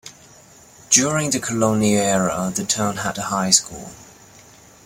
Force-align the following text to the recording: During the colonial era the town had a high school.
During 0.89 1.29
the 1.29 1.39
colonial 1.39 2.01
era 2.01 2.51
the 2.55 2.65
town 2.65 2.97
had 2.97 3.19
a 3.19 3.25
high 3.25 3.51
school. 3.51 3.91